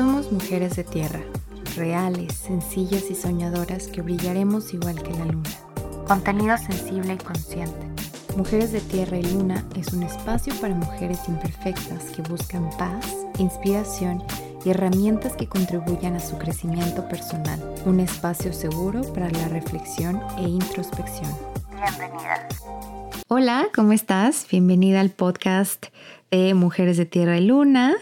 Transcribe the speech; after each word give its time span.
Somos 0.00 0.32
mujeres 0.32 0.76
de 0.76 0.84
tierra, 0.84 1.20
reales, 1.76 2.32
sencillas 2.32 3.10
y 3.10 3.14
soñadoras 3.14 3.86
que 3.88 4.00
brillaremos 4.00 4.72
igual 4.72 5.02
que 5.02 5.10
la 5.10 5.26
luna. 5.26 5.50
Contenido 6.08 6.56
sensible 6.56 7.12
y 7.12 7.18
consciente. 7.18 7.86
Mujeres 8.34 8.72
de 8.72 8.80
Tierra 8.80 9.18
y 9.18 9.24
Luna 9.24 9.62
es 9.76 9.92
un 9.92 10.02
espacio 10.02 10.54
para 10.54 10.74
mujeres 10.74 11.18
imperfectas 11.28 12.04
que 12.16 12.22
buscan 12.22 12.70
paz, 12.78 13.14
inspiración 13.38 14.24
y 14.64 14.70
herramientas 14.70 15.36
que 15.36 15.46
contribuyan 15.46 16.16
a 16.16 16.20
su 16.20 16.38
crecimiento 16.38 17.06
personal. 17.06 17.60
Un 17.84 18.00
espacio 18.00 18.54
seguro 18.54 19.02
para 19.12 19.28
la 19.28 19.48
reflexión 19.48 20.18
e 20.38 20.44
introspección. 20.44 21.30
Bienvenida. 21.72 22.48
Hola, 23.28 23.68
¿cómo 23.74 23.92
estás? 23.92 24.46
Bienvenida 24.50 25.00
al 25.00 25.10
podcast 25.10 25.88
de 26.30 26.54
Mujeres 26.54 26.96
de 26.96 27.04
Tierra 27.04 27.36
y 27.36 27.44
Luna. 27.44 27.98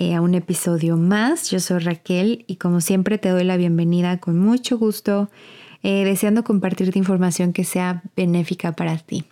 Eh, 0.00 0.14
a 0.14 0.22
un 0.22 0.34
episodio 0.34 0.96
más. 0.96 1.50
Yo 1.50 1.60
soy 1.60 1.80
Raquel 1.80 2.46
y 2.46 2.56
como 2.56 2.80
siempre 2.80 3.18
te 3.18 3.28
doy 3.28 3.44
la 3.44 3.58
bienvenida 3.58 4.18
con 4.18 4.38
mucho 4.38 4.78
gusto, 4.78 5.28
eh, 5.82 6.04
deseando 6.06 6.42
compartirte 6.42 6.98
información 6.98 7.52
que 7.52 7.64
sea 7.64 8.02
benéfica 8.16 8.72
para 8.72 8.96
ti. 8.96 9.26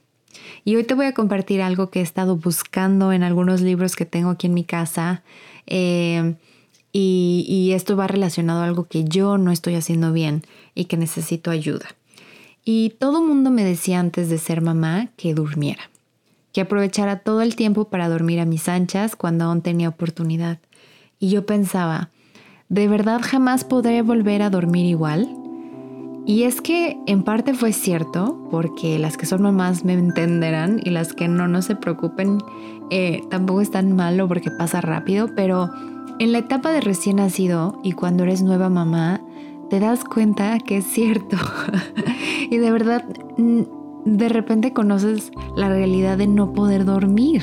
Y 0.67 0.77
hoy 0.77 0.85
te 0.85 0.93
voy 0.93 1.07
a 1.07 1.15
compartir 1.15 1.63
algo 1.63 1.89
que 1.89 2.01
he 2.01 2.03
estado 2.03 2.37
buscando 2.37 3.15
en 3.15 3.23
algunos 3.23 3.63
libros 3.63 3.97
que 3.97 4.05
tengo 4.05 4.29
aquí 4.29 4.47
en 4.47 4.53
mi 4.53 4.65
casa. 4.65 5.23
Eh, 5.67 6.35
y, 6.93 7.47
y, 7.49 7.73
esto 7.73 7.97
va 7.97 8.07
relacionado 8.07 8.61
a 8.61 8.65
algo 8.65 8.89
que 8.89 9.05
yo 9.05 9.39
no 9.39 9.53
estoy 9.53 9.75
haciendo 9.75 10.13
bien 10.13 10.43
y 10.75 10.85
que 10.85 10.99
necesito 10.99 11.51
ayuda. 11.51 11.87
Y 12.63 12.91
todo 12.99 13.23
el 13.23 13.27
mundo 13.27 13.51
me 13.51 13.65
decía 13.65 14.01
antes 14.01 14.29
de 14.29 14.37
ser 14.37 14.61
mamá 14.61 15.09
que 15.17 15.33
durmiera 15.33 15.89
que 16.59 16.63
aprovechara 16.63 17.21
todo 17.21 17.41
el 17.43 17.55
tiempo 17.55 17.85
para 17.85 18.09
dormir 18.09 18.41
a 18.41 18.45
mis 18.45 18.69
anchas 18.69 19.15
cuando 19.15 19.45
aún 19.45 19.63
tenía 19.63 19.89
oportunidad. 19.89 20.59
Y 21.21 21.31
yo 21.31 21.47
pensaba, 21.47 22.11
¿de 22.69 22.89
verdad 22.89 23.21
jamás 23.23 23.63
podré 23.63 24.03
volver 24.03 24.43
a 24.43 24.51
dormir 24.51 24.85
igual? 24.85 25.29
Y 26.27 26.43
es 26.43 26.61
que 26.61 26.99
en 27.07 27.23
parte 27.23 27.55
fue 27.55 27.73
cierto, 27.73 28.49
porque 28.51 28.99
las 28.99 29.17
que 29.17 29.25
son 29.25 29.43
mamás 29.43 29.85
me 29.85 29.93
entenderán 29.93 30.81
y 30.83 30.91
las 30.91 31.13
que 31.13 31.29
no, 31.29 31.47
no 31.47 31.63
se 31.63 31.77
preocupen, 31.77 32.39
eh, 32.91 33.23
tampoco 33.31 33.61
es 33.61 33.71
tan 33.71 33.95
malo 33.95 34.27
porque 34.27 34.51
pasa 34.51 34.81
rápido, 34.81 35.29
pero 35.37 35.71
en 36.19 36.33
la 36.33 36.39
etapa 36.39 36.73
de 36.73 36.81
recién 36.81 37.19
nacido 37.19 37.79
y 37.85 37.93
cuando 37.93 38.25
eres 38.25 38.43
nueva 38.43 38.69
mamá, 38.69 39.21
te 39.71 39.79
das 39.79 40.03
cuenta 40.03 40.59
que 40.59 40.79
es 40.79 40.87
cierto. 40.87 41.37
y 42.51 42.57
de 42.57 42.73
verdad 42.73 43.05
de 44.05 44.29
repente 44.29 44.73
conoces 44.73 45.33
la 45.57 45.69
realidad 45.69 46.19
de 46.19 46.27
no 46.27 46.53
poder 46.53 46.85
dormir. 46.85 47.43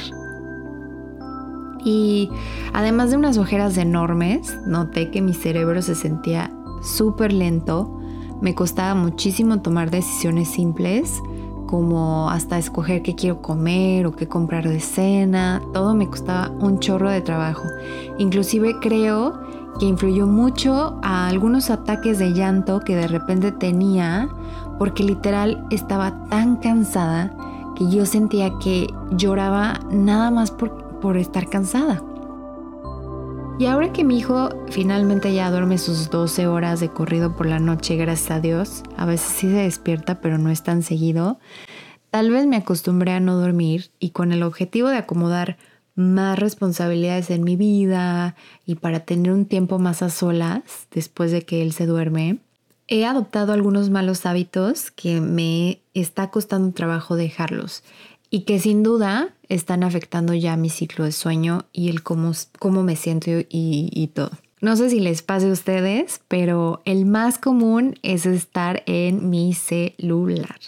Y 1.84 2.30
además 2.74 3.12
de 3.12 3.18
unas 3.18 3.38
ojeras 3.38 3.78
enormes, 3.78 4.58
noté 4.66 5.12
que 5.12 5.22
mi 5.22 5.34
cerebro 5.34 5.82
se 5.82 5.94
sentía 5.94 6.52
súper 6.82 7.32
lento, 7.32 8.00
me 8.42 8.56
costaba 8.56 8.96
muchísimo 8.96 9.62
tomar 9.62 9.92
decisiones 9.92 10.50
simples, 10.50 11.22
como 11.68 12.30
hasta 12.30 12.58
escoger 12.58 13.02
qué 13.02 13.16
quiero 13.16 13.42
comer 13.42 14.06
o 14.08 14.16
qué 14.16 14.28
comprar 14.28 14.68
de 14.68 14.80
cena, 14.80 15.62
todo 15.74 15.94
me 15.94 16.08
costaba 16.08 16.52
un 16.60 16.80
chorro 16.80 17.10
de 17.10 17.22
trabajo. 17.22 17.64
Inclusive 18.18 18.80
creo 18.80 19.40
que 19.80 19.86
influyó 19.86 20.26
mucho 20.26 21.00
a 21.04 21.28
algunos 21.28 21.70
ataques 21.70 22.20
de 22.20 22.34
llanto 22.34 22.80
que 22.80 22.96
de 22.96 23.08
repente 23.08 23.52
tenía 23.52 24.30
porque 24.78 25.04
literal 25.04 25.66
estaba 25.72 26.28
tan 26.30 26.58
cansada 26.58 27.36
que 27.78 27.90
yo 27.90 28.06
sentía 28.06 28.52
que 28.64 28.88
lloraba 29.12 29.80
nada 29.92 30.32
más 30.32 30.52
por, 30.52 31.00
por 31.00 31.18
estar 31.18 31.50
cansada. 31.50 32.02
Y 33.58 33.68
ahora 33.68 33.94
que 33.94 34.04
mi 34.04 34.18
hijo 34.18 34.50
finalmente 34.70 35.34
ya 35.34 35.50
duerme 35.50 35.78
sus 35.78 36.10
12 36.10 36.48
horas 36.48 36.82
de 36.82 36.90
corrido 36.90 37.38
por 37.38 37.46
la 37.46 37.60
noche, 37.60 37.96
gracias 37.96 38.32
a 38.32 38.42
Dios, 38.42 38.84
a 38.98 39.06
veces 39.06 39.28
sí 39.28 39.48
se 39.48 39.56
despierta, 39.56 40.20
pero 40.20 40.38
no 40.38 40.50
es 40.50 40.62
tan 40.62 40.84
seguido, 40.84 41.40
tal 42.12 42.32
vez 42.32 42.48
me 42.48 42.58
acostumbré 42.58 43.14
a 43.14 43.22
no 43.22 43.36
dormir 43.36 43.92
y 43.98 44.10
con 44.10 44.34
el 44.34 44.44
objetivo 44.44 44.90
de 44.90 44.98
acomodar 44.98 45.58
más 45.96 46.38
responsabilidades 46.38 47.30
en 47.30 47.46
mi 47.46 47.56
vida 47.56 48.36
y 48.66 48.76
para 48.76 49.02
tener 49.02 49.32
un 49.32 49.46
tiempo 49.46 49.80
más 49.80 50.02
a 50.02 50.10
solas 50.10 50.88
después 50.92 51.32
de 51.32 51.44
que 51.44 51.62
él 51.62 51.72
se 51.72 51.86
duerme, 51.86 52.40
he 52.88 53.06
adoptado 53.06 53.54
algunos 53.54 53.90
malos 53.90 54.26
hábitos 54.26 54.92
que 54.92 55.22
me 55.22 55.82
está 55.94 56.30
costando 56.30 56.72
trabajo 56.74 57.16
dejarlos 57.16 57.84
y 58.30 58.42
que 58.42 58.60
sin 58.60 58.84
duda 58.84 59.34
están 59.50 59.84
afectando 59.84 60.34
ya 60.34 60.58
mi 60.58 60.70
ciclo 60.70 61.06
de 61.06 61.12
sueño 61.12 61.66
y 61.72 61.90
el 61.90 62.04
cómo, 62.04 62.32
cómo 62.60 62.84
me 62.84 62.96
siento 62.96 63.32
y, 63.50 64.12
todo. 64.14 64.32
No 64.62 64.76
sé 64.76 64.90
si 64.90 65.00
les 65.00 65.22
pase 65.22 65.48
a 65.48 65.52
ustedes, 65.52 66.22
pero 66.28 66.82
el 66.86 67.06
más 67.06 67.38
común 67.38 67.96
es 68.02 68.26
estar 68.26 68.84
en 68.88 69.30
mi 69.30 69.54
celular. 69.54 70.60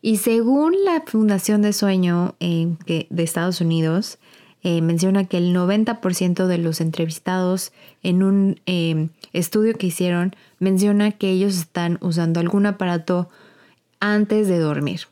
Y 0.00 0.16
según 0.16 0.74
la 0.84 1.02
Fundación 1.06 1.62
de 1.62 1.72
Sueño 1.72 2.34
eh, 2.40 2.74
de 2.86 3.22
Estados 3.22 3.60
Unidos, 3.60 4.18
eh, 4.62 4.80
menciona 4.80 5.24
que 5.24 5.38
el 5.38 5.54
90% 5.54 6.46
de 6.46 6.58
los 6.58 6.80
entrevistados 6.80 7.72
en 8.02 8.22
un 8.22 8.60
eh, 8.66 9.08
estudio 9.32 9.74
que 9.74 9.88
hicieron 9.88 10.36
menciona 10.60 11.10
que 11.10 11.30
ellos 11.30 11.56
están 11.56 11.98
usando 12.00 12.38
algún 12.38 12.66
aparato 12.66 13.28
antes 13.98 14.46
de 14.46 14.58
dormir. 14.58 15.02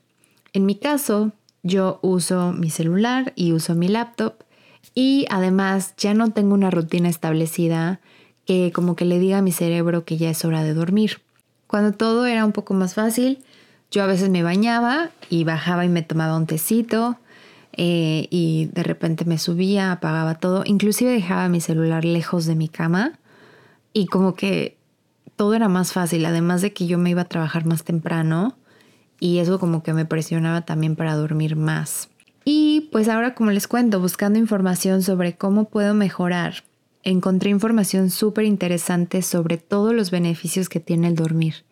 En 0.52 0.66
mi 0.66 0.76
caso, 0.76 1.32
yo 1.62 1.98
uso 2.02 2.52
mi 2.52 2.70
celular 2.70 3.32
y 3.34 3.52
uso 3.52 3.74
mi 3.74 3.88
laptop 3.88 4.34
y 4.94 5.26
además 5.30 5.94
ya 5.96 6.14
no 6.14 6.30
tengo 6.30 6.54
una 6.54 6.70
rutina 6.70 7.08
establecida 7.08 8.00
que 8.46 8.72
como 8.72 8.96
que 8.96 9.04
le 9.04 9.18
diga 9.18 9.38
a 9.38 9.42
mi 9.42 9.52
cerebro 9.52 10.04
que 10.04 10.16
ya 10.16 10.30
es 10.30 10.44
hora 10.44 10.62
de 10.62 10.74
dormir. 10.74 11.20
Cuando 11.66 11.92
todo 11.92 12.26
era 12.26 12.44
un 12.44 12.52
poco 12.52 12.74
más 12.74 12.94
fácil, 12.94 13.38
yo 13.90 14.02
a 14.02 14.06
veces 14.06 14.30
me 14.30 14.42
bañaba 14.42 15.10
y 15.28 15.44
bajaba 15.44 15.84
y 15.84 15.88
me 15.88 16.02
tomaba 16.02 16.36
un 16.36 16.46
tecito 16.46 17.16
eh, 17.82 18.28
y 18.28 18.68
de 18.74 18.82
repente 18.82 19.24
me 19.24 19.38
subía, 19.38 19.90
apagaba 19.90 20.34
todo, 20.34 20.64
inclusive 20.66 21.12
dejaba 21.12 21.48
mi 21.48 21.62
celular 21.62 22.04
lejos 22.04 22.44
de 22.44 22.54
mi 22.54 22.68
cama 22.68 23.18
y 23.94 24.04
como 24.04 24.34
que 24.34 24.76
todo 25.34 25.54
era 25.54 25.66
más 25.70 25.94
fácil, 25.94 26.26
además 26.26 26.60
de 26.60 26.74
que 26.74 26.86
yo 26.86 26.98
me 26.98 27.08
iba 27.08 27.22
a 27.22 27.28
trabajar 27.28 27.64
más 27.64 27.82
temprano 27.82 28.54
y 29.18 29.38
eso 29.38 29.58
como 29.58 29.82
que 29.82 29.94
me 29.94 30.04
presionaba 30.04 30.60
también 30.60 30.94
para 30.94 31.14
dormir 31.14 31.56
más. 31.56 32.10
Y 32.44 32.90
pues 32.92 33.08
ahora 33.08 33.34
como 33.34 33.50
les 33.50 33.66
cuento, 33.66 33.98
buscando 33.98 34.38
información 34.38 35.00
sobre 35.00 35.38
cómo 35.38 35.64
puedo 35.64 35.94
mejorar, 35.94 36.64
encontré 37.02 37.48
información 37.48 38.10
súper 38.10 38.44
interesante 38.44 39.22
sobre 39.22 39.56
todos 39.56 39.94
los 39.94 40.10
beneficios 40.10 40.68
que 40.68 40.80
tiene 40.80 41.08
el 41.08 41.14
dormir. 41.14 41.64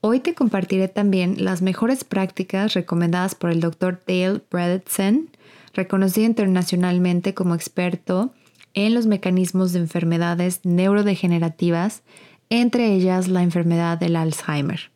Hoy 0.00 0.20
te 0.20 0.34
compartiré 0.34 0.88
también 0.88 1.44
las 1.44 1.60
mejores 1.60 2.04
prácticas 2.04 2.72
recomendadas 2.72 3.34
por 3.34 3.50
el 3.50 3.60
Dr. 3.60 4.00
Dale 4.06 4.40
Bredesen, 4.50 5.28
reconocido 5.72 6.26
internacionalmente 6.26 7.34
como 7.34 7.54
experto 7.54 8.34
en 8.74 8.94
los 8.94 9.06
mecanismos 9.06 9.72
de 9.72 9.80
enfermedades 9.80 10.60
neurodegenerativas, 10.64 12.02
entre 12.50 12.92
ellas 12.92 13.28
la 13.28 13.42
enfermedad 13.42 13.98
del 13.98 14.16
Alzheimer. 14.16 14.90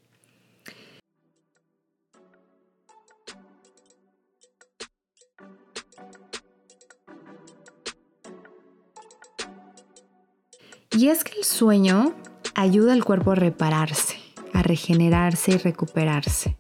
Y 10.93 11.08
es 11.08 11.25
que 11.25 11.38
el 11.38 11.44
sueño 11.44 12.14
ayuda 12.54 12.94
al 12.94 13.04
cuerpo 13.04 13.32
a 13.32 13.34
repararse 13.34 14.26
a 14.56 14.62
regenerarse 14.62 15.53
y 15.53 15.58
recuperarse. 15.58 16.56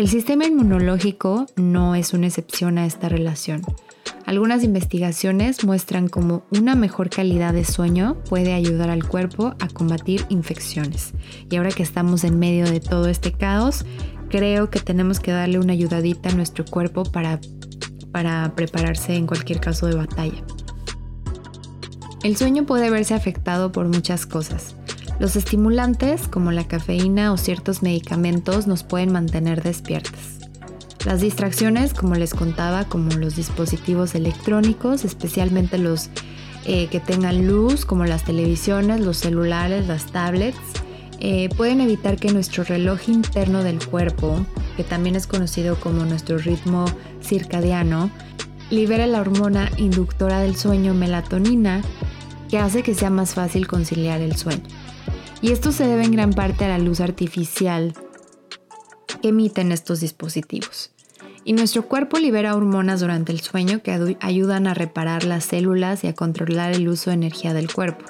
El 0.00 0.08
sistema 0.08 0.46
inmunológico 0.46 1.44
no 1.56 1.94
es 1.94 2.14
una 2.14 2.26
excepción 2.26 2.78
a 2.78 2.86
esta 2.86 3.10
relación. 3.10 3.60
Algunas 4.24 4.64
investigaciones 4.64 5.62
muestran 5.62 6.08
cómo 6.08 6.42
una 6.50 6.74
mejor 6.74 7.10
calidad 7.10 7.52
de 7.52 7.66
sueño 7.66 8.16
puede 8.26 8.54
ayudar 8.54 8.88
al 8.88 9.06
cuerpo 9.06 9.54
a 9.60 9.68
combatir 9.68 10.24
infecciones. 10.30 11.12
Y 11.50 11.56
ahora 11.56 11.68
que 11.68 11.82
estamos 11.82 12.24
en 12.24 12.38
medio 12.38 12.64
de 12.64 12.80
todo 12.80 13.08
este 13.08 13.32
caos, 13.32 13.84
creo 14.30 14.70
que 14.70 14.80
tenemos 14.80 15.20
que 15.20 15.32
darle 15.32 15.58
una 15.58 15.74
ayudadita 15.74 16.30
a 16.30 16.34
nuestro 16.34 16.64
cuerpo 16.64 17.02
para, 17.02 17.38
para 18.10 18.54
prepararse 18.56 19.16
en 19.16 19.26
cualquier 19.26 19.60
caso 19.60 19.86
de 19.86 19.96
batalla. 19.96 20.42
El 22.22 22.38
sueño 22.38 22.64
puede 22.64 22.88
verse 22.88 23.12
afectado 23.12 23.70
por 23.70 23.86
muchas 23.86 24.24
cosas, 24.24 24.76
los 25.20 25.36
estimulantes, 25.36 26.26
como 26.28 26.50
la 26.50 26.66
cafeína 26.66 27.32
o 27.32 27.36
ciertos 27.36 27.82
medicamentos, 27.82 28.66
nos 28.66 28.82
pueden 28.82 29.12
mantener 29.12 29.62
despiertas. 29.62 30.38
Las 31.04 31.20
distracciones, 31.20 31.92
como 31.92 32.14
les 32.14 32.34
contaba, 32.34 32.86
como 32.86 33.10
los 33.12 33.36
dispositivos 33.36 34.14
electrónicos, 34.14 35.04
especialmente 35.04 35.76
los 35.76 36.08
eh, 36.64 36.88
que 36.88 37.00
tengan 37.00 37.46
luz, 37.46 37.84
como 37.84 38.06
las 38.06 38.24
televisiones, 38.24 39.00
los 39.00 39.18
celulares, 39.18 39.86
las 39.86 40.06
tablets, 40.06 40.58
eh, 41.20 41.50
pueden 41.54 41.82
evitar 41.82 42.16
que 42.16 42.32
nuestro 42.32 42.64
reloj 42.64 43.08
interno 43.08 43.62
del 43.62 43.86
cuerpo, 43.86 44.46
que 44.78 44.84
también 44.84 45.16
es 45.16 45.26
conocido 45.26 45.78
como 45.78 46.06
nuestro 46.06 46.38
ritmo 46.38 46.86
circadiano, 47.22 48.10
libere 48.70 49.06
la 49.06 49.20
hormona 49.20 49.70
inductora 49.76 50.40
del 50.40 50.56
sueño 50.56 50.94
melatonina 50.94 51.82
que 52.48 52.58
hace 52.58 52.82
que 52.82 52.94
sea 52.94 53.10
más 53.10 53.34
fácil 53.34 53.66
conciliar 53.66 54.22
el 54.22 54.34
sueño. 54.36 54.62
Y 55.42 55.52
esto 55.52 55.72
se 55.72 55.86
debe 55.86 56.04
en 56.04 56.12
gran 56.12 56.32
parte 56.32 56.64
a 56.64 56.68
la 56.68 56.78
luz 56.78 57.00
artificial 57.00 57.94
que 59.22 59.28
emiten 59.28 59.72
estos 59.72 60.00
dispositivos. 60.00 60.90
Y 61.44 61.54
nuestro 61.54 61.86
cuerpo 61.86 62.18
libera 62.18 62.54
hormonas 62.54 63.00
durante 63.00 63.32
el 63.32 63.40
sueño 63.40 63.82
que 63.82 64.16
ayudan 64.20 64.66
a 64.66 64.74
reparar 64.74 65.24
las 65.24 65.44
células 65.44 66.04
y 66.04 66.08
a 66.08 66.14
controlar 66.14 66.72
el 66.72 66.88
uso 66.88 67.10
de 67.10 67.14
energía 67.14 67.54
del 67.54 67.72
cuerpo. 67.72 68.04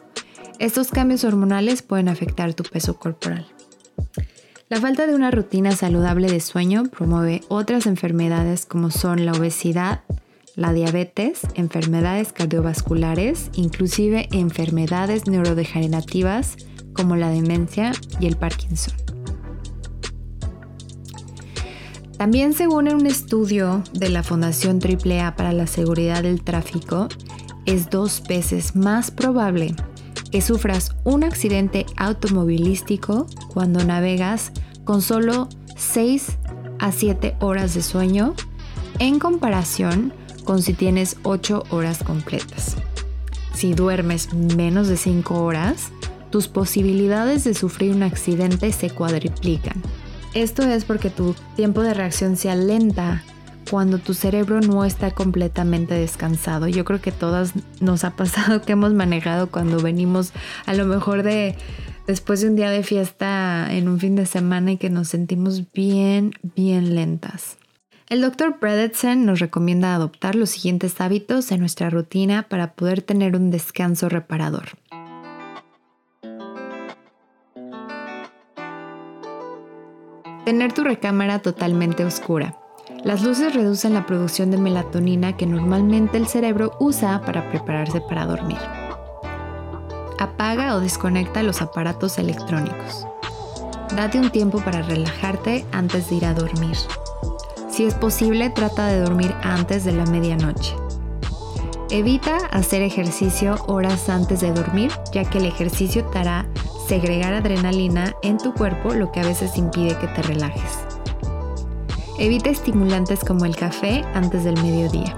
Estos 0.58 0.90
cambios 0.90 1.22
hormonales 1.24 1.82
pueden 1.82 2.08
afectar 2.08 2.52
tu 2.54 2.64
peso 2.64 2.98
corporal. 2.98 3.46
La 4.68 4.80
falta 4.80 5.06
de 5.06 5.14
una 5.14 5.30
rutina 5.30 5.72
saludable 5.72 6.30
de 6.30 6.40
sueño 6.40 6.84
promueve 6.84 7.42
otras 7.48 7.86
enfermedades 7.86 8.66
como 8.66 8.90
son 8.90 9.24
la 9.24 9.32
obesidad, 9.32 10.02
la 10.56 10.72
diabetes, 10.72 11.40
enfermedades 11.54 12.32
cardiovasculares, 12.32 13.50
inclusive 13.54 14.28
enfermedades 14.32 15.28
neurodegenerativas 15.28 16.56
como 16.92 17.16
la 17.16 17.28
demencia 17.31 17.92
y 18.19 18.26
el 18.26 18.37
Parkinson. 18.37 18.94
También 22.16 22.52
según 22.52 22.92
un 22.92 23.06
estudio 23.06 23.82
de 23.94 24.10
la 24.10 24.22
Fundación 24.22 24.78
AAA 24.78 25.37
para 25.37 25.54
la 25.54 25.66
Seguridad 25.66 26.22
del 26.22 26.42
Tráfico, 26.42 27.08
es 27.64 27.88
dos 27.88 28.22
veces 28.28 28.76
más 28.76 29.10
probable 29.10 29.75
que 30.31 30.42
sufras 30.42 30.94
un 31.04 31.25
accidente 31.25 31.87
automovilístico 31.96 33.26
cuando 33.52 33.84
navegas 33.84 34.52
con 34.84 35.02
solo 35.02 35.48
6 35.76 36.37
a 36.78 36.92
7 36.92 37.37
horas 37.40 37.75
de 37.75 37.82
sueño 37.82 38.34
en 38.98 39.19
comparación 39.19 40.12
con 40.44 40.62
si 40.62 40.75
tienes 40.75 41.16
8 41.22 41.64
horas 41.70 42.02
completas. 42.02 42.76
Si 43.54 43.75
duermes 43.75 44.32
menos 44.34 44.88
de 44.88 44.96
5 44.96 45.42
horas, 45.42 45.90
tus 46.30 46.48
posibilidades 46.48 47.44
de 47.44 47.54
sufrir 47.54 47.94
un 47.94 48.02
accidente 48.02 48.72
se 48.72 48.90
cuadriplican. 48.90 49.82
Esto 50.34 50.62
es 50.62 50.84
porque 50.84 51.10
tu 51.10 51.34
tiempo 51.56 51.82
de 51.82 51.94
reacción 51.94 52.36
se 52.36 52.50
alenta 52.50 53.24
cuando 53.70 53.98
tu 53.98 54.14
cerebro 54.14 54.60
no 54.60 54.84
está 54.84 55.12
completamente 55.12 55.94
descansado. 55.94 56.68
Yo 56.68 56.84
creo 56.84 57.00
que 57.00 57.12
todas 57.12 57.52
nos 57.80 58.04
ha 58.04 58.10
pasado 58.16 58.62
que 58.62 58.72
hemos 58.72 58.92
manejado 58.92 59.50
cuando 59.50 59.80
venimos 59.80 60.32
a 60.66 60.74
lo 60.74 60.86
mejor 60.86 61.22
de 61.22 61.56
después 62.06 62.40
de 62.40 62.48
un 62.48 62.56
día 62.56 62.70
de 62.70 62.82
fiesta 62.82 63.68
en 63.70 63.88
un 63.88 64.00
fin 64.00 64.16
de 64.16 64.26
semana 64.26 64.72
y 64.72 64.76
que 64.76 64.90
nos 64.90 65.08
sentimos 65.08 65.72
bien, 65.72 66.32
bien 66.56 66.94
lentas. 66.94 67.56
El 68.08 68.22
Dr. 68.22 68.56
Bredetsen 68.60 69.24
nos 69.24 69.38
recomienda 69.38 69.94
adoptar 69.94 70.34
los 70.34 70.50
siguientes 70.50 71.00
hábitos 71.00 71.52
en 71.52 71.60
nuestra 71.60 71.90
rutina 71.90 72.48
para 72.48 72.72
poder 72.72 73.02
tener 73.02 73.36
un 73.36 73.52
descanso 73.52 74.08
reparador. 74.08 74.70
Tener 80.50 80.73
tu 80.73 80.82
recámara 80.82 81.38
totalmente 81.38 82.05
oscura. 82.05 82.56
Las 83.05 83.23
luces 83.23 83.55
reducen 83.55 83.94
la 83.94 84.05
producción 84.05 84.50
de 84.50 84.58
melatonina 84.58 85.37
que 85.37 85.47
normalmente 85.47 86.17
el 86.17 86.26
cerebro 86.26 86.73
usa 86.81 87.20
para 87.25 87.49
prepararse 87.50 88.00
para 88.00 88.26
dormir. 88.26 88.58
Apaga 90.19 90.75
o 90.75 90.81
desconecta 90.81 91.44
los 91.44 91.62
aparatos 91.62 92.19
electrónicos. 92.19 93.06
Date 93.94 94.19
un 94.19 94.31
tiempo 94.31 94.58
para 94.58 94.82
relajarte 94.82 95.64
antes 95.70 96.11
de 96.11 96.17
ir 96.17 96.25
a 96.26 96.35
dormir. 96.35 96.76
Si 97.69 97.85
es 97.85 97.94
posible, 97.94 98.50
trata 98.50 98.88
de 98.88 98.99
dormir 98.99 99.32
antes 99.44 99.85
de 99.85 99.93
la 99.93 100.05
medianoche. 100.06 100.75
Evita 101.91 102.38
hacer 102.50 102.82
ejercicio 102.82 103.55
horas 103.69 104.08
antes 104.08 104.41
de 104.41 104.52
dormir, 104.52 104.91
ya 105.12 105.23
que 105.23 105.38
el 105.38 105.47
ejercicio 105.47 106.05
te 106.06 106.19
hará 106.19 106.47
segregar 106.90 107.32
adrenalina 107.34 108.16
en 108.20 108.37
tu 108.37 108.52
cuerpo, 108.52 108.92
lo 108.94 109.12
que 109.12 109.20
a 109.20 109.22
veces 109.22 109.56
impide 109.56 109.96
que 109.98 110.08
te 110.08 110.22
relajes. 110.22 110.81
Evita 112.19 112.50
estimulantes 112.50 113.20
como 113.20 113.44
el 113.44 113.54
café 113.54 114.02
antes 114.12 114.42
del 114.42 114.60
mediodía. 114.60 115.16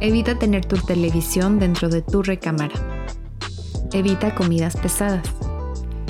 Evita 0.00 0.40
tener 0.40 0.64
tu 0.64 0.74
televisión 0.78 1.60
dentro 1.60 1.88
de 1.88 2.02
tu 2.02 2.24
recámara. 2.24 2.74
Evita 3.92 4.34
comidas 4.34 4.76
pesadas. 4.76 5.22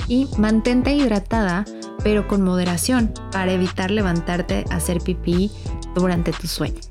Y 0.07 0.27
mantente 0.39 0.95
hidratada, 0.95 1.63
pero 2.03 2.27
con 2.27 2.41
moderación, 2.41 3.13
para 3.31 3.51
evitar 3.51 3.91
levantarte 3.91 4.65
a 4.71 4.77
hacer 4.77 4.97
pipí 4.97 5.51
durante 5.93 6.31
tu 6.31 6.47
sueño. 6.47 6.81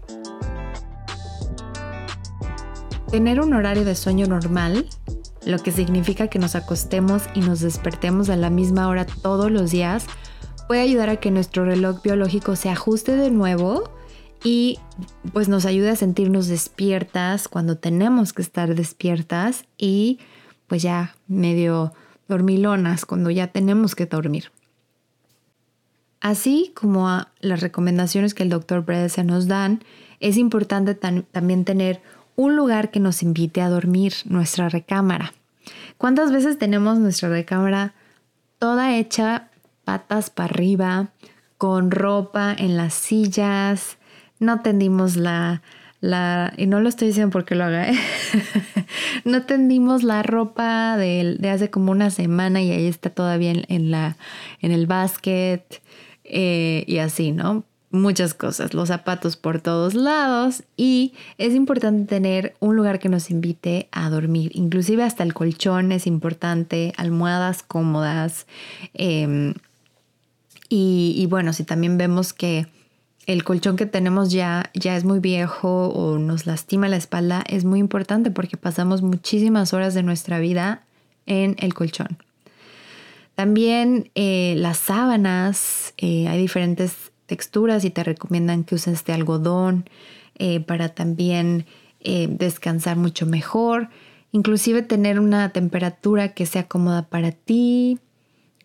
Tener 3.11 3.41
un 3.41 3.53
horario 3.53 3.85
de 3.85 3.97
sueño 3.97 4.29
normal 4.29 4.87
lo 5.47 5.59
que 5.59 5.73
significa 5.73 6.29
que 6.29 6.39
nos 6.39 6.55
acostemos 6.55 7.25
y 7.35 7.41
nos 7.41 7.61
despertemos 7.61 8.31
a 8.31 8.37
la 8.37 8.51
misma 8.51 8.89
hora 8.89 9.07
todos 9.07 9.51
los 9.51 9.71
días, 9.71 10.07
puede 10.69 10.81
ayudar 10.81 11.09
a 11.09 11.17
que 11.17 11.31
nuestro 11.31 11.65
reloj 11.65 12.03
biológico 12.03 12.57
se 12.57 12.71
ajuste 12.71 13.17
de 13.17 13.31
nuevo 13.31 13.91
y 14.45 14.79
pues 15.33 15.49
nos 15.49 15.67
ayude 15.67 15.91
a 15.91 15.97
sentirnos 15.97 16.49
despiertas 16.49 17.49
cuando 17.49 17.77
tenemos 17.77 18.33
que 18.33 18.43
estar 18.43 18.75
despiertas 18.75 19.65
y 19.77 20.19
pues 20.67 20.83
ya 20.83 21.15
medio 21.29 21.93
dormilonas 22.29 23.05
cuando 23.05 23.31
ya 23.31 23.49
tenemos 23.49 23.95
que 23.95 24.07
dormir. 24.07 24.51
Así 26.21 26.73
como 26.75 27.09
a 27.09 27.33
las 27.41 27.61
recomendaciones 27.61 28.33
que 28.33 28.45
el 28.45 28.49
doctor 28.49 28.85
Bredesen 28.85 29.27
nos 29.27 29.49
dan, 29.49 29.83
es 30.21 30.37
importante 30.37 30.95
también 30.95 31.65
tener 31.65 32.01
un 32.37 32.57
lugar 32.57 32.91
que 32.91 33.01
nos 33.01 33.23
invite 33.23 33.61
a 33.61 33.69
dormir, 33.69 34.15
nuestra 34.25 34.69
recámara. 34.69 35.33
¿Cuántas 35.99 36.33
veces 36.33 36.59
tenemos 36.59 36.99
nuestra 36.99 37.29
recámara 37.29 37.95
toda 38.59 38.97
hecha 38.97 39.49
patas 39.85 40.31
para 40.31 40.47
arriba, 40.47 41.09
con 41.59 41.91
ropa 41.91 42.55
en 42.57 42.77
las 42.77 42.95
sillas? 42.95 43.99
No 44.39 44.61
tendimos 44.61 45.17
la, 45.17 45.63
la, 46.01 46.53
y 46.57 46.67
no 46.67 46.81
lo 46.81 46.89
estoy 46.89 47.09
diciendo 47.09 47.31
porque 47.31 47.55
lo 47.55 47.65
haga, 47.65 47.89
¿eh? 47.89 47.99
no 49.25 49.43
tendimos 49.43 50.03
la 50.03 50.23
ropa 50.23 50.97
de, 50.97 51.39
hace 51.49 51.71
como 51.71 51.93
una 51.93 52.11
semana 52.11 52.61
y 52.61 52.73
ahí 52.73 52.87
está 52.87 53.11
todavía 53.11 53.53
en, 53.69 53.91
la, 53.91 54.17
en 54.61 54.73
el 54.73 54.87
basket 54.87 55.63
eh, 56.25 56.85
y 56.89 56.99
así, 56.99 57.31
¿no? 57.31 57.65
Muchas 57.93 58.35
cosas, 58.35 58.75
los 58.75 58.89
zapatos 58.89 59.37
por 59.37 59.61
todos 59.61 59.95
lados 59.95 60.65
y 60.77 61.13
es 61.39 61.55
importante 61.55 62.07
tener 62.07 62.55
un 62.59 62.75
lugar 62.75 62.99
que 62.99 63.09
nos 63.09 63.31
invite 63.31 63.89
a 63.93 64.09
dormir, 64.11 64.51
inclusive 64.55 65.05
hasta 65.05 65.23
el 65.23 65.35
colchón 65.35 65.93
es 65.93 66.07
importante, 66.07 66.93
almohadas 66.97 67.63
cómodas 67.63 68.47
em, 68.95 69.55
y, 70.75 71.27
bueno, 71.29 71.53
si 71.53 71.65
también 71.65 71.99
vemos 71.99 72.33
que 72.33 72.67
el 73.27 73.45
colchón 73.45 73.77
que 73.77 73.85
tenemos 73.85 74.33
ya, 74.33 74.71
ya 74.73 74.97
es 74.97 75.05
muy 75.05 75.19
viejo 75.19 75.89
o 75.89 76.19
nos 76.19 76.47
lastima 76.47 76.89
la 76.89 76.97
espalda, 76.97 77.45
es 77.47 77.67
muy 77.67 77.79
importante 77.79 78.31
porque 78.31 78.57
pasamos 78.57 79.03
muchísimas 79.03 79.75
horas 79.75 79.93
de 79.93 80.03
nuestra 80.03 80.39
vida 80.39 80.83
en 81.27 81.57
el 81.59 81.75
colchón. 81.75 82.17
También 83.35 84.11
eh, 84.15 84.55
las 84.57 84.79
sábanas, 84.79 85.93
eh, 85.99 86.27
hay 86.29 86.39
diferentes 86.39 87.12
texturas 87.33 87.83
y 87.87 87.91
te 87.91 88.05
recomiendan 88.05 88.63
que 88.63 88.75
uses 88.75 89.07
de 89.07 89.15
algodón 89.15 89.89
eh, 90.35 90.61
para 90.61 90.91
también 90.91 91.65
eh, 92.01 92.27
descansar 92.29 92.99
mucho 92.99 93.25
mejor, 93.25 93.89
inclusive 94.33 94.83
tener 94.83 95.19
una 95.19 95.49
temperatura 95.49 96.35
que 96.35 96.45
sea 96.45 96.69
cómoda 96.69 97.09
para 97.09 97.33
ti, 97.33 97.99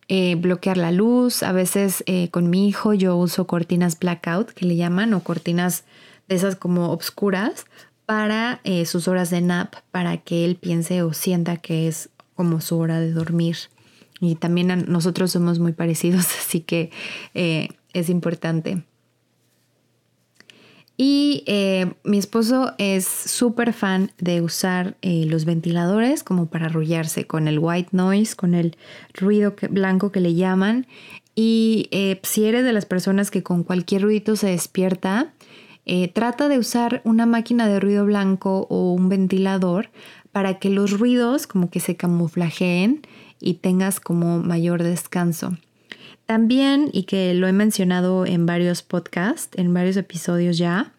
eh, 0.09 0.35
bloquear 0.35 0.75
la 0.75 0.91
luz. 0.91 1.43
A 1.43 1.53
veces 1.53 2.03
con 2.31 2.49
mi 2.49 2.67
hijo 2.67 2.93
yo 2.93 3.15
uso 3.15 3.47
cortinas 3.47 3.97
blackout, 3.97 4.49
que 4.49 4.65
le 4.65 4.75
llaman, 4.75 5.13
o 5.13 5.23
cortinas 5.23 5.85
de 6.27 6.35
esas 6.35 6.57
como 6.57 6.91
obscuras 6.91 7.67
para 8.05 8.59
sus 8.83 9.07
horas 9.07 9.29
de 9.29 9.39
nap, 9.39 9.75
para 9.91 10.17
que 10.17 10.43
él 10.43 10.57
piense 10.57 11.03
o 11.03 11.13
sienta 11.13 11.55
que 11.55 11.87
es 11.87 12.09
como 12.35 12.59
su 12.59 12.77
hora 12.77 12.99
de 12.99 13.13
dormir. 13.13 13.55
Y 14.19 14.35
también 14.35 14.85
nosotros 14.89 15.31
somos 15.31 15.59
muy 15.59 15.71
parecidos, 15.71 16.25
así 16.39 16.59
que 16.59 16.91
es 17.99 18.09
importante. 18.09 18.83
Y 20.99 21.43
eh, 21.45 21.93
mi 22.03 22.17
esposo 22.17 22.73
es 22.79 23.05
súper 23.05 23.71
fan 23.71 24.11
de 24.17 24.41
usar 24.41 24.97
eh, 25.03 25.25
los 25.27 25.45
ventiladores 25.45 26.23
como 26.23 26.47
para 26.47 26.65
arrullarse 26.65 27.27
con 27.27 27.47
el 27.47 27.59
white 27.59 27.89
noise, 27.91 28.35
con 28.35 28.55
el 28.55 28.75
ruido 29.13 29.53
blanco 29.69 30.11
que 30.11 30.19
le 30.19 30.33
llaman. 30.33 30.87
Y 31.35 31.87
eh, 31.91 32.19
si 32.23 32.45
eres 32.45 32.65
de 32.65 32.73
las 32.73 32.87
personas 32.87 33.29
que 33.29 33.43
con 33.43 33.63
cualquier 33.63 34.01
ruidito 34.01 34.35
se 34.35 34.47
despierta, 34.47 35.33
trata 36.13 36.49
de 36.49 36.57
usar 36.57 37.01
una 37.05 37.25
máquina 37.25 37.69
de 37.69 37.79
ruido 37.79 38.05
blanco 38.05 38.67
o 38.69 38.91
un 38.91 39.07
ventilador 39.07 39.89
para 40.33 40.59
que 40.59 40.69
los 40.69 40.99
ruidos 40.99 41.47
como 41.47 41.69
que 41.69 41.79
se 41.79 41.95
camuflajeen 41.95 43.03
y 43.39 43.53
tengas 43.53 44.01
como 44.01 44.39
mayor 44.39 44.83
descanso. 44.83 45.55
También, 46.27 46.89
y 46.91 47.03
que 47.03 47.33
lo 47.33 47.47
he 47.47 47.53
mencionado 47.53 48.25
en 48.25 48.45
varios 48.45 48.83
podcasts, 48.83 49.57
en 49.57 49.73
varios 49.73 49.95
episodios 49.95 50.57
ya, 50.57 50.91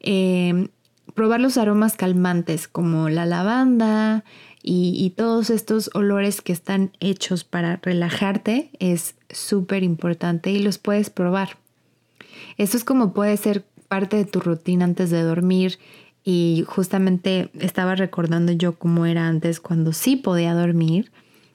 em, 0.00 0.66
probar 1.14 1.40
los 1.40 1.56
aromas 1.58 1.96
calmantes 1.96 2.66
como 2.66 3.08
la 3.08 3.24
lavanda 3.24 4.24
y, 4.64 5.12
todos 5.16 5.50
estos 5.50 5.90
olores 5.94 6.40
que 6.40 6.52
están 6.52 6.90
hechos 6.98 7.44
para 7.44 7.78
relajarte 7.82 8.70
es 8.80 9.14
súper 9.30 9.84
importante 9.84 10.50
y 10.50 10.58
los 10.58 10.78
puedes 10.78 11.08
probar. 11.08 11.56
Esto 12.56 12.76
es 12.76 12.82
como 12.84 13.12
puede 13.12 13.36
ser 13.36 13.64
parte 13.86 14.16
de 14.16 14.24
tu 14.24 14.40
rutina 14.40 14.86
antes 14.86 15.10
de 15.10 15.22
dormir 15.22 15.78
y 16.24 16.64
justamente 16.66 17.50
estaba 17.60 17.94
recordando 17.94 18.50
yo 18.50 18.76
cómo 18.76 19.06
era 19.06 19.28
antes 19.28 19.60
cuando 19.60 19.92
sí 19.92 20.16
podía 20.16 20.54
dormir 20.54 21.12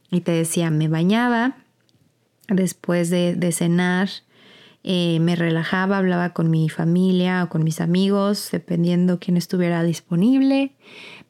y 0.09 0.21
te 0.21 0.31
decía, 0.31 0.69
me 0.69 0.88
bañaba 0.88 1.57
después 2.49 3.09
de, 3.09 3.51
cenar, 3.51 4.09
eh, 4.83 5.19
me 5.19 5.35
relajaba, 5.35 5.97
hablaba 5.97 6.33
con 6.33 6.49
mi 6.49 6.69
familia 6.69 7.43
o 7.43 7.49
con 7.49 7.63
mis 7.63 7.81
amigos, 7.81 8.49
dependiendo 8.51 9.19
quién 9.19 9.37
estuviera 9.37 9.83
disponible, 9.83 10.73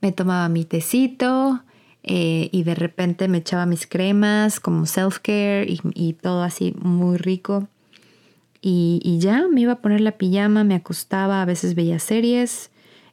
me 0.01 0.11
tomaba 0.11 0.49
mi 0.49 0.65
tecito 0.65 1.61
eh, 2.03 2.49
y 2.51 2.63
de 2.63 2.75
repente 2.75 3.27
me 3.27 3.39
echaba 3.39 3.65
mis 3.65 3.85
cremas 3.85 4.59
como 4.59 4.85
self-care 4.85 5.65
y, 5.67 6.13
todo 6.13 6.43
así 6.43 6.73
muy 6.81 7.17
rico. 7.17 7.67
Y, 8.61 9.17
ya 9.19 9.47
me 9.47 9.61
iba 9.61 9.73
a 9.73 9.81
poner 9.81 10.01
la 10.01 10.17
pijama, 10.17 10.63
me 10.63 10.75
acostaba, 10.75 11.41
a 11.41 11.45
veces 11.45 11.75
veía 11.75 11.99
series 11.99 12.71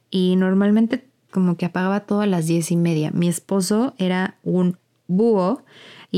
y 0.09 0.35
normalmente 0.35 1.05
como 1.31 1.57
que 1.57 1.65
apagaba 1.65 2.01
todo 2.01 2.21
a 2.21 2.25
las 2.25 2.47
diez 2.47 2.71
y 2.71 2.77
media. 2.77 3.11
Mi 3.11 3.27
esposo 3.27 3.93
era 3.97 4.37
un 4.43 4.77
búho 5.07 5.63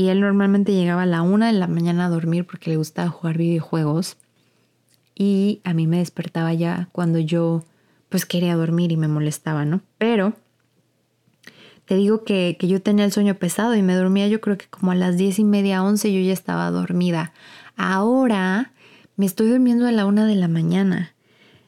y 0.00 0.08
él 0.08 0.20
normalmente 0.20 0.72
llegaba 0.72 1.02
a 1.02 1.06
la 1.06 1.20
una 1.20 1.48
de 1.48 1.52
la 1.52 1.66
mañana 1.66 2.06
a 2.06 2.08
dormir 2.08 2.46
porque 2.46 2.70
le 2.70 2.78
gustaba 2.78 3.10
jugar 3.10 3.36
videojuegos 3.36 4.16
y 5.14 5.60
a 5.62 5.74
mí 5.74 5.86
me 5.86 5.98
despertaba 5.98 6.54
ya 6.54 6.88
cuando 6.90 7.18
yo 7.18 7.64
pues 8.08 8.24
quería 8.24 8.56
dormir 8.56 8.92
y 8.92 8.96
me 8.96 9.08
molestaba, 9.08 9.66
¿no? 9.66 9.82
Pero 9.98 10.32
te 11.84 11.96
digo 11.96 12.24
que, 12.24 12.56
yo 12.62 12.80
tenía 12.80 13.04
el 13.04 13.12
sueño 13.12 13.34
pesado 13.34 13.74
y 13.74 13.82
me 13.82 13.94
dormía 13.94 14.26
yo 14.26 14.40
creo 14.40 14.56
que 14.56 14.68
como 14.68 14.92
a 14.92 14.94
las 14.94 15.18
diez 15.18 15.38
y 15.38 15.44
media, 15.44 15.82
once 15.82 16.10
yo 16.10 16.20
ya 16.20 16.32
estaba 16.32 16.70
dormida. 16.70 17.34
Ahora 17.76 18.72
me 19.16 19.26
estoy 19.26 19.50
durmiendo 19.50 19.86
a 19.86 19.92
la 19.92 20.06
una 20.06 20.24
de 20.24 20.34
la 20.34 20.48
mañana, 20.48 21.14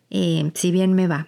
eh, 0.08 0.50
si 0.54 0.70
bien 0.70 0.94
me 0.94 1.06
va. 1.06 1.26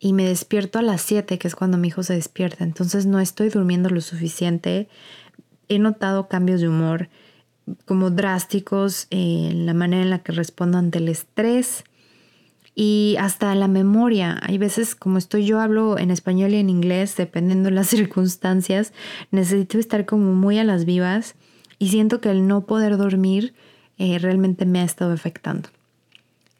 Y 0.00 0.14
me 0.14 0.24
despierto 0.24 0.78
a 0.78 0.82
las 0.82 1.02
siete, 1.02 1.38
que 1.38 1.46
es 1.46 1.54
cuando 1.54 1.76
mi 1.76 1.88
hijo 1.88 2.02
se 2.02 2.14
despierta. 2.14 2.64
Entonces 2.64 3.04
no 3.04 3.20
estoy 3.20 3.50
durmiendo 3.50 3.90
lo 3.90 4.00
suficiente 4.00 4.88
he 5.68 5.78
notado 5.78 6.28
cambios 6.28 6.60
de 6.60 6.68
humor 6.68 7.08
como 7.84 8.10
drásticos 8.10 9.06
en 9.10 9.66
la 9.66 9.74
manera 9.74 10.02
en 10.02 10.10
la 10.10 10.20
que 10.20 10.32
respondo 10.32 10.78
ante 10.78 10.98
el 10.98 11.08
estrés 11.08 11.84
y 12.74 13.16
hasta 13.18 13.54
la 13.54 13.68
memoria. 13.68 14.38
Hay 14.42 14.56
veces 14.56 14.94
como 14.94 15.18
estoy 15.18 15.44
yo 15.44 15.60
hablo 15.60 15.98
en 15.98 16.10
español 16.10 16.54
y 16.54 16.58
en 16.58 16.70
inglés, 16.70 17.16
dependiendo 17.16 17.68
de 17.70 17.74
las 17.74 17.86
circunstancias, 17.88 18.92
necesito 19.30 19.78
estar 19.78 20.06
como 20.06 20.34
muy 20.34 20.58
a 20.58 20.64
las 20.64 20.84
vivas 20.84 21.34
y 21.78 21.88
siento 21.88 22.20
que 22.20 22.30
el 22.30 22.46
no 22.46 22.66
poder 22.66 22.96
dormir 22.96 23.54
eh, 23.98 24.18
realmente 24.18 24.64
me 24.64 24.80
ha 24.80 24.84
estado 24.84 25.12
afectando. 25.12 25.68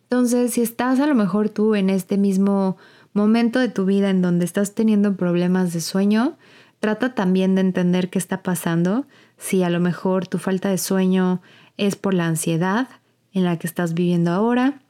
Entonces, 0.05 0.55
si 0.55 0.63
estás 0.63 1.01
a 1.01 1.07
lo 1.07 1.15
mejor 1.15 1.51
tú 1.51 1.75
en 1.75 1.91
este 1.91 2.17
mismo 2.17 2.79
momento 3.13 3.59
de 3.59 3.69
tu 3.69 3.85
vida 3.85 4.11
en 4.11 4.23
donde 4.23 4.45
estás 4.45 4.75
teniendo 4.75 5.17
problemas 5.17 5.73
de 5.73 5.81
sueño, 5.81 6.37
Trata 6.81 7.15
también 7.15 7.55
de 7.55 7.63
entender 7.63 8.11
qué 8.11 8.19
está 8.19 8.43
pasando, 8.43 9.07
si 9.37 9.63
a 9.63 9.71
lo 9.71 9.81
mejor 9.81 10.27
tu 10.27 10.39
falta 10.39 10.69
de 10.69 10.79
sueño 10.79 11.41
es 11.77 11.97
por 11.97 12.15
la 12.15 12.27
ansiedad 12.27 12.89
en 13.33 13.45
la 13.45 13.59
que 13.59 13.67
estás 13.67 13.95
viviendo 13.95 14.31
ahora, 14.31 14.81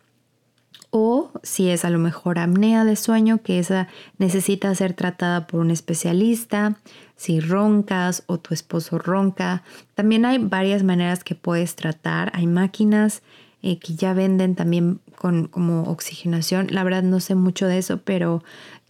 o 0.91 1.31
si 1.43 1.69
es 1.69 1.85
a 1.85 1.91
lo 1.91 1.99
mejor 1.99 2.39
apnea 2.39 2.85
de 2.85 2.97
sueño, 2.97 3.43
que 3.43 3.59
esa 3.59 3.89
necesita 4.17 4.75
ser 4.75 4.95
tratada 4.95 5.47
por 5.47 5.61
un 5.61 5.71
especialista, 5.71 6.79
si 7.17 7.41
roncas 7.41 8.23
o 8.27 8.39
tu 8.39 8.55
esposo 8.55 8.99
ronca. 8.99 9.63
También 9.95 10.25
hay 10.25 10.39
varias 10.39 10.85
maneras 10.85 11.25
que 11.25 11.35
puedes 11.35 11.75
tratar. 11.75 12.31
Hay 12.35 12.47
máquinas 12.47 13.23
eh, 13.61 13.79
que 13.79 13.97
ya 13.97 14.15
venden 14.15 14.55
también 14.55 15.01
con 15.17 15.49
como 15.49 15.83
oxigenación. 15.85 16.69
La 16.71 16.85
verdad 16.85 17.03
no 17.03 17.21
sé 17.21 17.35
mucho 17.35 17.67
de 17.67 17.79
eso, 17.79 17.99
pero 17.99 18.43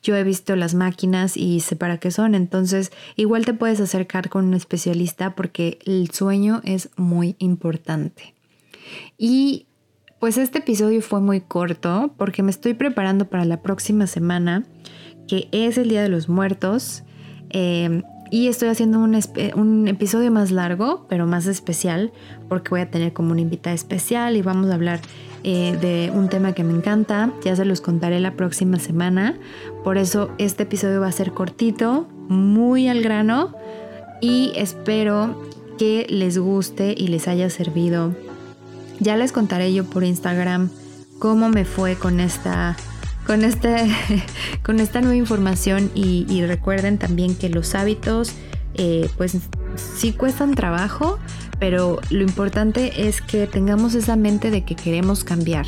yo 0.09 0.17
he 0.17 0.25
visto 0.25 0.57
las 0.57 0.73
máquinas 0.73 1.37
y 1.37 1.61
sé 1.61 1.77
para 1.77 1.99
qué 1.99 2.11
son, 2.11 2.35
entonces 2.35 2.93
igual 3.17 3.45
te 3.45 3.53
puedes 3.53 3.79
acercar 3.79 4.31
con 4.31 4.47
un 4.47 4.55
especialista 4.55 5.35
porque 5.35 5.81
el 5.85 6.11
sueño 6.13 6.63
es 6.65 6.89
muy 6.97 7.37
importante. 7.39 8.35
Y 9.19 9.67
pues 10.19 10.39
este 10.39 10.61
episodio 10.61 11.03
fue 11.03 11.21
muy 11.21 11.43
corto 11.43 12.15
porque 12.17 12.43
me 12.43 12.51
estoy 12.51 12.73
preparando 12.73 13.27
para 13.27 13.45
la 13.45 13.61
próxima 13.61 14.07
semana, 14.07 14.65
que 15.29 15.49
es 15.53 15.77
el 15.77 15.91
Día 15.91 16.01
de 16.01 16.09
los 16.09 16.31
Muertos. 16.31 17.03
Em, 17.51 18.03
y 18.31 18.49
estoy 18.49 18.69
haciendo 18.69 18.99
un, 18.99 19.89
episodio 19.89 20.31
más 20.31 20.51
largo, 20.51 21.07
pero 21.09 21.27
más 21.27 21.47
especial, 21.47 22.13
porque 22.49 22.71
voy 22.71 22.81
a 22.81 22.91
tener 22.91 23.13
como 23.13 23.33
una 23.33 23.41
invitada 23.41 23.75
especial 23.75 24.37
y 24.37 24.43
vamos 24.43 24.71
a 24.71 24.75
hablar 24.75 25.01
eh, 25.45 25.77
de 25.81 26.13
un 26.15 26.29
tema 26.29 26.53
que 26.53 26.65
me 26.65 26.73
encanta. 26.73 27.33
Ya 27.45 27.57
se 27.57 27.65
los 27.65 27.81
contaré 27.81 28.21
la 28.21 28.33
próxima 28.35 28.79
semana. 28.79 29.39
Por 29.85 29.99
eso 29.99 30.31
este 30.39 30.65
episodio 30.65 31.01
va 31.01 31.09
a 31.09 31.13
ser 31.13 31.33
cortito, 31.33 32.07
muy 32.29 32.89
al 32.89 33.03
grano 33.03 33.55
y 34.21 34.53
espero 34.57 35.43
que 35.79 36.07
les 36.09 36.39
guste 36.39 36.95
y 36.97 37.09
les 37.09 37.29
haya 37.29 37.49
servido. 37.51 38.15
Ya 39.01 39.17
les 39.17 39.33
contaré 39.33 39.73
yo 39.73 39.85
por 39.85 40.05
Instagram 40.05 40.71
cómo 41.19 41.49
me 41.49 41.65
fue 41.65 41.97
con 41.97 42.21
esta 42.21 42.77
con, 43.29 43.45
este, 43.45 43.95
con 44.65 44.81
esta 44.81 45.03
nueva 45.03 45.17
información 45.17 45.91
y, 45.95 46.45
recuerden 46.47 46.97
también 46.97 47.37
que 47.37 47.51
los 47.51 47.75
hábitos 47.75 48.33
eh, 48.75 49.09
pues 49.19 49.37
sí 49.77 50.13
cuestan 50.13 50.55
trabajo, 50.55 51.19
pero 51.61 52.01
lo 52.09 52.23
importante 52.23 53.07
es 53.07 53.21
que 53.21 53.47
tengamos 53.47 53.95
esa 53.95 54.17
mente 54.17 54.51
de 54.51 54.65
que 54.65 54.75
queremos 54.75 55.25
cambiar. 55.25 55.67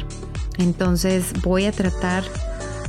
Entonces 0.56 1.34
voy 1.42 1.66
a 1.66 1.72
tratar, 1.72 2.24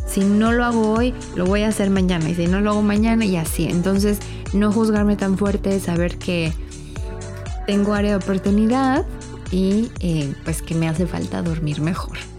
si 0.07 0.21
no 0.21 0.53
lo 0.53 0.63
hago 0.63 0.93
hoy, 0.93 1.13
lo 1.35 1.45
voy 1.45 1.63
a 1.63 1.67
hacer 1.67 1.89
mañana 1.89 2.29
y 2.29 2.35
si 2.35 2.47
no 2.47 2.61
lo 2.61 2.71
hago 2.71 2.81
mañana 2.81 3.25
y 3.25 3.35
así. 3.35 3.65
Entonces 3.65 4.19
no 4.53 4.71
juzgarme 4.71 5.17
tan 5.17 5.37
fuerte, 5.37 5.81
saber 5.81 6.17
que 6.17 6.53
tengo 7.67 7.93
área 7.93 8.11
de 8.11 8.17
oportunidad 8.23 9.05
y 9.51 9.91
eh, 9.99 10.33
pues 10.45 10.61
que 10.61 10.75
me 10.75 10.87
hace 10.87 11.07
falta 11.07 11.41
dormir 11.41 11.81
mejor. 11.81 12.30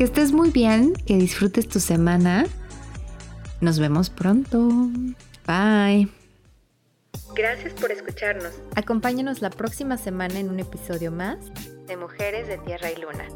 Que 0.00 0.04
estés 0.04 0.32
muy 0.32 0.48
bien, 0.48 0.94
que 0.94 1.18
disfrutes 1.18 1.68
tu 1.68 1.78
semana. 1.78 2.46
Nos 3.60 3.78
vemos 3.78 4.08
pronto. 4.08 4.70
Bye. 5.46 6.08
Gracias 7.34 7.74
por 7.74 7.92
escucharnos. 7.92 8.54
Acompáñanos 8.76 9.42
la 9.42 9.50
próxima 9.50 9.98
semana 9.98 10.38
en 10.38 10.48
un 10.48 10.58
episodio 10.58 11.12
más 11.12 11.36
de 11.86 11.98
Mujeres 11.98 12.48
de 12.48 12.56
Tierra 12.56 12.90
y 12.90 12.96
Luna. 12.98 13.26